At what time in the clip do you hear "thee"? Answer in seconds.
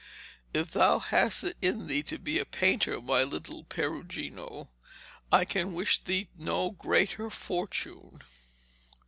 1.85-2.01, 6.03-6.27